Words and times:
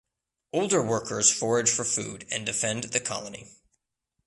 Older 0.51 0.81
workers 0.81 1.31
forage 1.31 1.69
for 1.69 1.83
food 1.83 2.25
and 2.31 2.43
defend 2.43 2.85
the 2.85 2.99
colony. 2.99 3.51